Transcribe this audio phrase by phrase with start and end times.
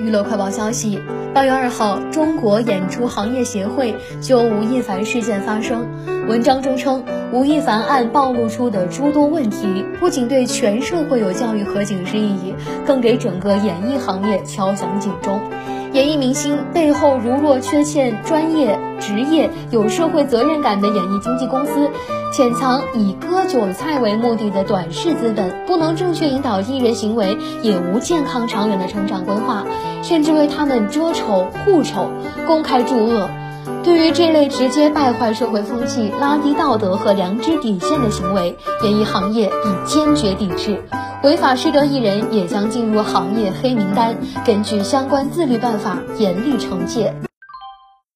[0.00, 1.00] 娱乐快报消息：
[1.32, 5.86] 八月二号，中国演出行业协会就吴亦凡事件发声。
[6.26, 12.54] 文章中称，吴亦凡案暴露出的诸多问题，不仅对全社会有教育和警示意义，
[12.84, 15.40] 更给整个演艺行业敲响警钟。
[15.94, 21.88] 演艺明星背后如若缺欠专业、职业、有社会责任感的演艺经纪公司，
[22.32, 29.64] 潜藏以割韭菜为目的的短视资本，不能正确引导艺人行为，也无健康长远的成长规划，
[30.02, 32.10] 甚至为他们遮丑护丑，
[32.44, 33.30] 公开助恶。
[33.84, 40.82] 对于这类直接败坏社会风气、拉低道德和良知底线的行为，演艺行业已坚决抵制。
[41.24, 47.14] 违法失德艺人也将进入行业黑名单，根据相关自律办法严厉惩戒。